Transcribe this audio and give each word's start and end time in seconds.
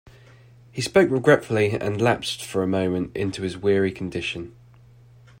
He 0.71 0.81
spoke 0.81 1.11
regretfully 1.11 1.73
and 1.79 2.01
lapsed 2.01 2.43
for 2.43 2.63
a 2.63 2.67
moment 2.67 3.15
into 3.15 3.43
his 3.43 3.55
weary 3.55 3.91
condition. 3.91 4.55